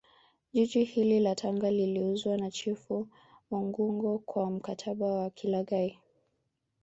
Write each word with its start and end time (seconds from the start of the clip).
Jiji 0.53 0.83
hili 0.83 1.19
la 1.19 1.35
Tanga 1.35 1.71
liliuzwa 1.71 2.37
na 2.37 2.51
chifu 2.51 3.07
mangungo 3.51 4.17
kwa 4.19 4.51
mkataba 4.51 5.05
wa 5.13 5.29
kilaghai 5.29 5.97